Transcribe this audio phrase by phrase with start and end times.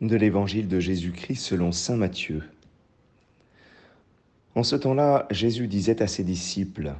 [0.00, 2.42] de l'évangile de Jésus-Christ selon Saint Matthieu.
[4.54, 6.94] En ce temps-là, Jésus disait à ses disciples,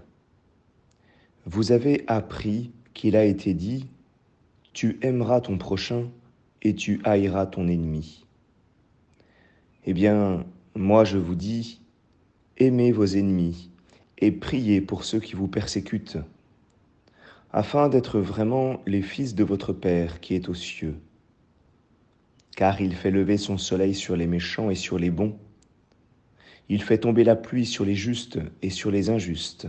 [1.47, 3.87] Vous avez appris qu'il a été dit,
[4.75, 6.09] Tu aimeras ton prochain
[6.63, 8.27] et tu haïras ton ennemi.
[9.87, 10.45] Eh bien,
[10.75, 11.81] moi je vous dis,
[12.59, 13.71] aimez vos ennemis
[14.19, 16.19] et priez pour ceux qui vous persécutent,
[17.51, 20.97] afin d'être vraiment les fils de votre Père qui est aux cieux
[22.61, 25.35] car il fait lever son soleil sur les méchants et sur les bons.
[26.69, 29.67] Il fait tomber la pluie sur les justes et sur les injustes.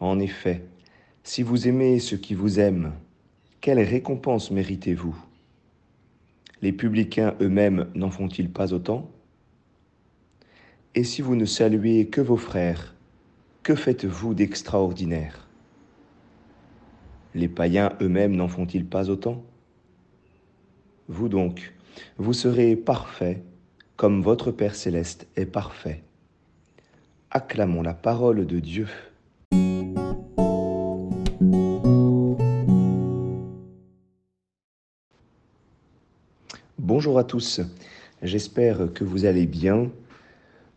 [0.00, 0.64] En effet,
[1.22, 2.94] si vous aimez ceux qui vous aiment,
[3.60, 5.16] quelle récompense méritez-vous?
[6.62, 9.08] Les publicains eux-mêmes n'en font-ils pas autant?
[10.96, 12.96] Et si vous ne saluez que vos frères,
[13.62, 15.46] que faites-vous d'extraordinaire?
[17.36, 19.44] Les païens eux-mêmes n'en font-ils pas autant?
[21.08, 21.72] Vous donc,
[22.18, 23.42] vous serez parfaits
[23.96, 26.02] comme votre Père céleste est parfait.
[27.30, 28.88] Acclamons la parole de Dieu.
[36.78, 37.60] Bonjour à tous,
[38.22, 39.90] j'espère que vous allez bien.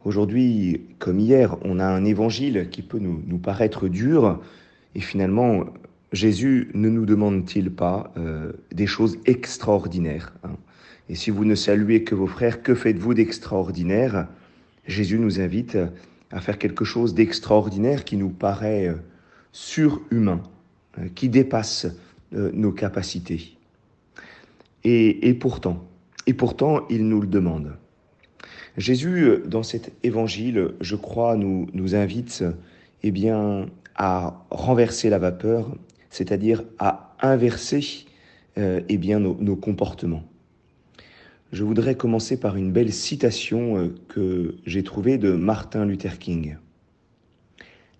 [0.03, 4.41] Aujourd'hui, comme hier, on a un évangile qui peut nous, nous paraître dur
[4.95, 5.65] et finalement
[6.13, 10.55] Jésus ne nous demande-t-il pas euh, des choses extraordinaires hein?
[11.09, 14.27] Et si vous ne saluez que vos frères, que faites-vous d'extraordinaire?
[14.87, 15.77] Jésus nous invite
[16.31, 18.95] à faire quelque chose d'extraordinaire qui nous paraît euh,
[19.53, 20.43] surhumain,
[20.99, 21.87] euh, qui dépasse
[22.33, 23.55] nos capacités.
[24.83, 25.87] Et, et, pourtant,
[26.25, 27.77] et pourtant, il nous le demande.
[28.75, 32.43] Jésus, dans cet évangile, je crois, nous, nous invite
[33.03, 35.73] eh bien, à renverser la vapeur
[36.17, 38.05] c'est-à-dire à inverser
[38.57, 40.23] euh, eh bien, nos, comportements.
[41.51, 46.57] Je voudrais commencer par une belle citation euh, que j'ai trouvée de Martin Luther King.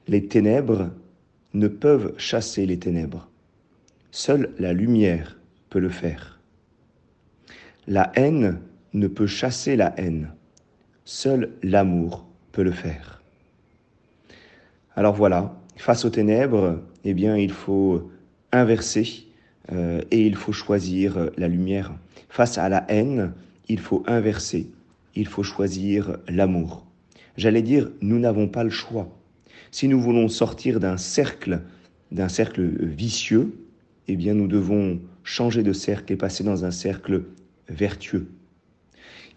[0.07, 0.89] Les ténèbres
[1.53, 3.29] ne peuvent chasser les ténèbres.
[4.09, 5.37] Seule la lumière
[5.69, 6.39] peut le faire.
[7.85, 8.59] La haine
[8.93, 10.33] ne peut chasser la haine.
[11.05, 13.21] Seul l'amour peut le faire.
[14.95, 18.09] Alors voilà, face aux ténèbres, eh bien, il faut
[18.51, 19.25] inverser
[19.71, 21.93] euh, et il faut choisir la lumière.
[22.29, 23.33] Face à la haine,
[23.69, 24.69] il faut inverser,
[25.15, 26.85] il faut choisir l'amour.
[27.37, 29.09] J'allais dire, nous n'avons pas le choix.
[29.71, 31.61] Si nous voulons sortir d'un cercle,
[32.11, 33.53] d'un cercle vicieux,
[34.07, 37.25] eh bien, nous devons changer de cercle et passer dans un cercle
[37.67, 38.27] vertueux.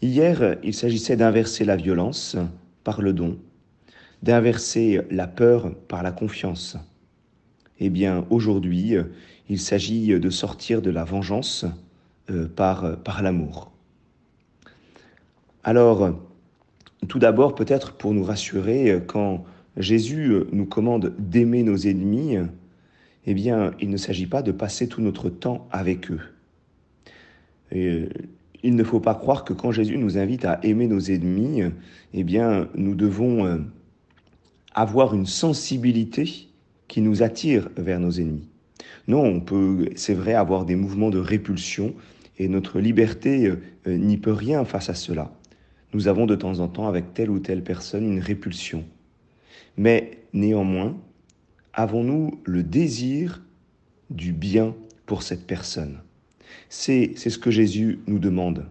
[0.02, 2.36] Hier, il s'agissait d'inverser la violence
[2.84, 3.38] par le don,
[4.22, 6.76] d'inverser la peur par la confiance.
[7.78, 8.96] Eh bien, aujourd'hui,
[9.48, 11.64] il s'agit de sortir de la vengeance
[12.30, 13.72] euh, par, par l'amour.
[15.64, 16.18] Alors,
[17.08, 19.44] tout d'abord, peut-être pour nous rassurer, quand
[19.76, 22.36] Jésus nous commande d'aimer nos ennemis,
[23.26, 26.20] eh bien, il ne s'agit pas de passer tout notre temps avec eux.
[28.62, 31.62] Il ne faut pas croire que quand Jésus nous invite à aimer nos ennemis,
[32.12, 33.58] eh bien, nous devons euh,
[34.72, 36.48] avoir une sensibilité
[36.88, 38.48] qui nous attire vers nos ennemis.
[39.08, 41.94] Non, on peut, c'est vrai, avoir des mouvements de répulsion
[42.38, 45.32] et notre liberté euh, n'y peut rien face à cela.
[45.92, 48.84] Nous avons de temps en temps avec telle ou telle personne une répulsion.
[49.76, 50.96] Mais néanmoins,
[51.72, 53.42] avons-nous le désir
[54.10, 54.74] du bien
[55.06, 55.98] pour cette personne?
[56.68, 58.66] C'est ce que Jésus nous demande.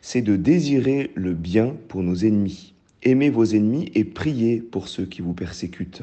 [0.00, 2.75] C'est de désirer le bien pour nos ennemis
[3.06, 6.02] aimez vos ennemis et priez pour ceux qui vous persécutent.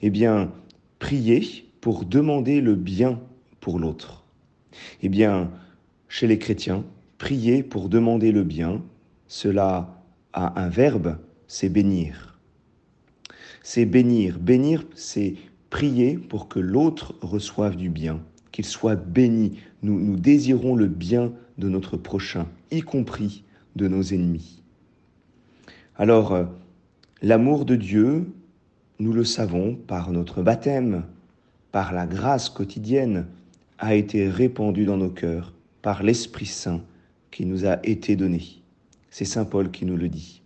[0.00, 0.50] Eh bien,
[0.98, 3.20] priez pour demander le bien
[3.60, 4.24] pour l'autre.
[5.02, 5.50] Eh bien,
[6.08, 6.84] chez les chrétiens,
[7.18, 8.82] priez pour demander le bien,
[9.28, 12.38] cela a un verbe, c'est bénir.
[13.62, 14.38] C'est bénir.
[14.38, 15.34] Bénir, c'est
[15.70, 18.20] prier pour que l'autre reçoive du bien,
[18.50, 19.58] qu'il soit béni.
[19.82, 23.44] Nous, nous désirons le bien de notre prochain, y compris
[23.76, 24.61] de nos ennemis.
[26.02, 26.46] Alors, euh,
[27.22, 28.26] l'amour de Dieu,
[28.98, 31.04] nous le savons par notre baptême,
[31.70, 33.28] par la grâce quotidienne,
[33.78, 36.80] a été répandu dans nos cœurs par l'Esprit Saint
[37.30, 38.42] qui nous a été donné.
[39.10, 40.42] C'est Saint Paul qui nous le dit.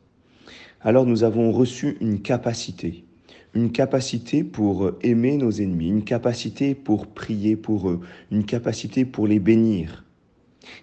[0.82, 3.06] Alors nous avons reçu une capacité,
[3.55, 8.00] une capacité pour aimer nos ennemis, une capacité pour prier pour eux,
[8.31, 10.05] une capacité pour les bénir.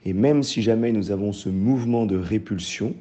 [0.04, 2.96] Et même si jamais nous avons ce mouvement de répulsion,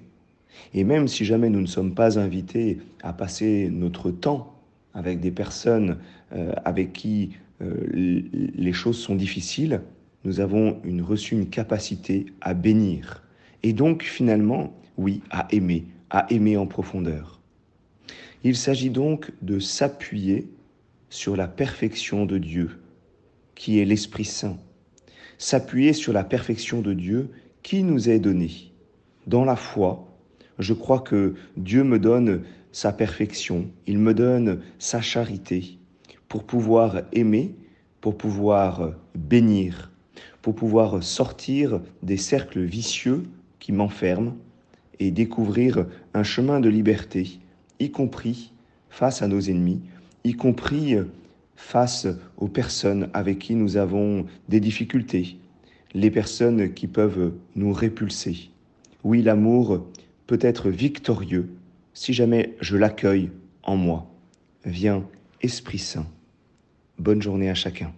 [0.75, 4.59] et même si jamais nous ne sommes pas invités à passer notre temps
[4.95, 5.99] avec des personnes
[6.33, 8.23] euh, avec qui euh,
[8.55, 9.83] les choses sont difficiles,
[10.25, 13.23] nous avons une, reçu une capacité à bénir.
[13.63, 17.41] Et donc finalement, oui, à aimer, à aimer en profondeur.
[18.45, 20.49] Il s'agit donc de s'appuyer
[21.11, 22.81] sur la perfection de Dieu,
[23.55, 24.57] qui est l'Esprit Saint.
[25.39, 27.31] S'appuyer sur la perfection de Dieu
[27.63, 28.73] qui nous est donnée.
[29.27, 30.12] Dans la foi,
[30.59, 35.79] je crois que Dieu me donne sa perfection, il me donne sa charité
[36.29, 37.55] pour pouvoir aimer,
[38.01, 39.91] pour pouvoir bénir,
[40.41, 43.25] pour pouvoir sortir des cercles vicieux
[43.61, 44.37] qui m'enferment
[44.99, 47.39] et découvrir un chemin de liberté,
[47.79, 48.53] y compris
[48.89, 49.81] face à nos ennemis,
[50.25, 50.97] y compris
[51.57, 52.07] face
[52.37, 55.37] aux personnes avec qui nous avons des difficultés,
[55.95, 58.51] les personnes qui peuvent nous répulser.
[59.05, 59.87] Oui, l'amour
[60.33, 61.51] peut être victorieux
[61.93, 63.31] si jamais je l'accueille
[63.63, 64.11] en moi.
[64.65, 65.07] Viens,
[65.43, 66.07] Esprit Saint.
[66.99, 67.93] Bonne journée à chacun.